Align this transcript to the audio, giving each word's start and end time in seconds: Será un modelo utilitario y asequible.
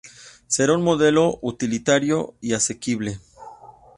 Será 0.47 0.73
un 0.73 0.81
modelo 0.81 1.37
utilitario 1.43 2.33
y 2.41 2.53
asequible. 2.55 3.19